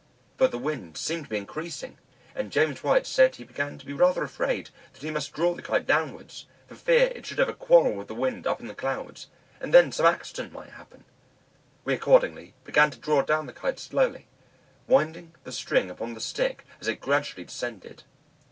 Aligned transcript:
But 0.37 0.49
the 0.49 0.57
wind 0.57 0.97
seemed 0.97 1.25
to 1.25 1.29
be 1.29 1.37
increasing, 1.37 1.99
and 2.33 2.51
James 2.51 2.83
White 2.83 3.05
said 3.05 3.35
he 3.35 3.43
began 3.43 3.77
to 3.77 3.85
be 3.85 3.93
rather 3.93 4.23
afraid 4.23 4.71
that 4.93 5.03
he 5.03 5.11
must 5.11 5.31
draw 5.31 5.53
the 5.53 5.61
Kite 5.61 5.85
downwards, 5.85 6.47
for 6.65 6.73
fear 6.73 7.11
it 7.13 7.27
should 7.27 7.37
have 7.37 7.47
a 7.49 7.53
quarrel 7.53 7.93
with 7.93 8.07
the 8.07 8.15
wind 8.15 8.47
up 8.47 8.59
in 8.59 8.65
the 8.65 8.73
clouds, 8.73 9.27
and 9.59 9.71
then 9.75 9.91
some 9.91 10.07
accident 10.07 10.53
might 10.53 10.71
happen. 10.71 11.03
We 11.85 11.93
accordingly 11.93 12.55
began 12.63 12.89
to 12.89 12.97
draw 12.97 13.21
down 13.21 13.45
the 13.45 13.53
Kite 13.53 13.77
slowly, 13.79 14.25
winding 14.87 15.35
the 15.43 15.51
string 15.51 15.91
upon 15.91 16.15
the 16.15 16.19
stick 16.19 16.65
as 16.79 16.87
it 16.87 16.99
gradually 16.99 17.43
descended. 17.43 18.01